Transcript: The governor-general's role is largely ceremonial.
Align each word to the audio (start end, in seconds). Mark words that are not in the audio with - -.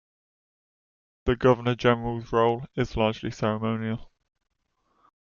The 1.25 1.35
governor-general's 1.35 2.33
role 2.33 2.65
is 2.75 2.97
largely 2.97 3.29
ceremonial. 3.29 4.09